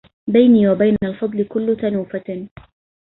[0.27, 2.47] بيني وبين الفضل كل تنوفة